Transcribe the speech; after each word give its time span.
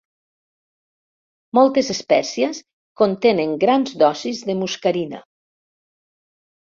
Moltes 1.57 1.91
espècies 1.93 2.61
contenen 3.01 3.53
grans 3.65 3.91
dosis 4.05 4.39
de 4.49 4.57
muscarina. 4.63 5.21